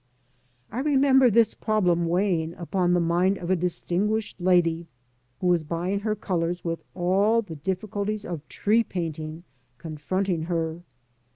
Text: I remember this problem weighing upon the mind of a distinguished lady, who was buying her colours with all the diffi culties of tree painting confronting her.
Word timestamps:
I 0.71 0.79
remember 0.79 1.29
this 1.29 1.53
problem 1.53 2.07
weighing 2.07 2.55
upon 2.55 2.93
the 2.93 2.99
mind 2.99 3.37
of 3.37 3.51
a 3.51 3.55
distinguished 3.55 4.41
lady, 4.41 4.87
who 5.39 5.45
was 5.45 5.63
buying 5.63 5.99
her 5.99 6.15
colours 6.15 6.65
with 6.65 6.81
all 6.95 7.43
the 7.43 7.55
diffi 7.57 7.87
culties 7.87 8.25
of 8.27 8.47
tree 8.49 8.83
painting 8.83 9.43
confronting 9.77 10.45
her. 10.45 10.81